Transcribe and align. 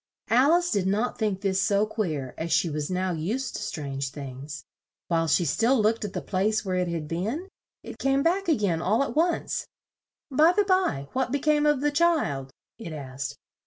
Al 0.31 0.53
ice 0.53 0.71
did 0.71 0.87
not 0.87 1.19
think 1.19 1.41
this 1.41 1.61
so 1.61 1.85
queer 1.85 2.33
as 2.35 2.51
she 2.51 2.71
was 2.71 2.89
now 2.89 3.11
used 3.11 3.55
to 3.55 3.61
strange 3.61 4.09
things. 4.09 4.65
While 5.09 5.27
she 5.27 5.45
still 5.45 5.79
looked 5.79 6.03
at 6.03 6.13
the 6.13 6.23
place 6.23 6.65
where 6.65 6.77
it 6.77 6.87
had 6.87 7.07
been, 7.07 7.47
it 7.83 7.99
came 7.99 8.23
back 8.23 8.47
a 8.47 8.55
gain, 8.55 8.81
all 8.81 9.03
at 9.03 9.15
once. 9.15 9.67
"By 10.31 10.53
the 10.53 10.63
by, 10.65 11.07
what 11.13 11.31
be 11.31 11.37
came 11.37 11.67
of 11.67 11.81
the 11.81 11.91
child?" 11.91 12.49
it 12.79 12.93
asked. 12.93 13.37